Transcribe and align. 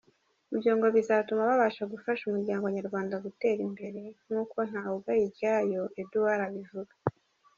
Ibyo 0.53 0.71
ngo 0.75 0.87
bizatuma 0.95 1.49
babasha 1.49 1.83
gufasha 1.93 2.21
umuryango 2.25 2.65
nyarwanda 2.75 3.15
gutera 3.25 3.59
imbere; 3.69 4.01
nk’uko 4.23 4.57
Ntawugayiryayo 4.69 5.81
Edouard 6.01 6.41
abivuga. 6.49 6.93